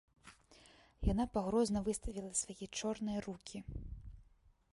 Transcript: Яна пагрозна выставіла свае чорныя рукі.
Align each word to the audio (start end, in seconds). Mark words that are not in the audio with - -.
Яна 1.11 1.25
пагрозна 1.35 1.79
выставіла 1.89 2.31
свае 2.41 2.65
чорныя 2.79 3.19
рукі. 3.27 3.57